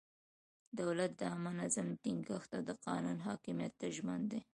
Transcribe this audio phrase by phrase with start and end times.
[0.79, 4.39] دولت د عامه نظم ټینګښت او د قانون حاکمیت ته ژمن دی.